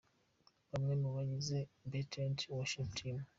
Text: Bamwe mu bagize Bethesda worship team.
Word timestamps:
Bamwe 0.71 0.93
mu 1.01 1.09
bagize 1.15 1.57
Bethesda 1.91 2.43
worship 2.55 2.89
team. 2.97 3.17